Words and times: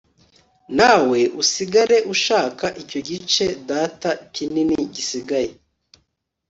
nawe 0.77 1.19
usigare 1.41 1.97
ushaka 2.13 2.65
icyo 2.81 2.99
gice 3.09 3.45
data 3.69 4.09
kinini 4.33 4.77
gisigaye 4.95 5.51